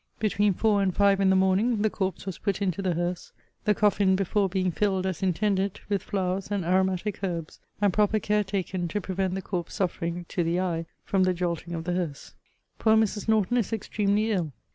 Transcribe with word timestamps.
Between 0.17 0.55
four 0.55 0.81
and 0.81 0.91
five 0.95 1.19
in 1.19 1.29
the 1.29 1.35
morning, 1.35 1.83
the 1.83 1.89
corpse 1.91 2.25
was 2.25 2.39
put 2.39 2.59
into 2.59 2.81
the 2.81 2.95
hearse; 2.95 3.33
the 3.65 3.75
coffin 3.75 4.15
before 4.15 4.49
being 4.49 4.71
filled, 4.71 5.05
as 5.05 5.21
intended, 5.21 5.79
with 5.89 6.01
flowers 6.01 6.49
and 6.49 6.65
aromatic 6.65 7.23
herbs, 7.23 7.59
and 7.79 7.93
proper 7.93 8.17
care 8.17 8.43
taken 8.43 8.87
to 8.87 8.99
prevent 8.99 9.35
the 9.35 9.43
corpse 9.43 9.75
suffering 9.75 10.25
(to 10.29 10.43
the 10.43 10.59
eye) 10.59 10.87
from 11.05 11.21
the 11.21 11.35
jolting 11.35 11.75
of 11.75 11.83
the 11.83 11.93
hearse. 11.93 12.33
Poor 12.79 12.95
Mrs. 12.97 13.27
Norton 13.27 13.57
is 13.57 13.71
extremely 13.71 14.31
ill. 14.31 14.53